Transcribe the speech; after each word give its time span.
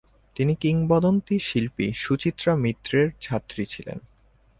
তিনি 0.35 0.53
কিংবদন্তি 0.55 1.35
শিল্পী 1.39 1.87
সুচিত্রা 1.95 2.51
মিত্রের 2.55 3.07
ছাত্রী 3.21 3.63
ছিলেন। 3.65 3.97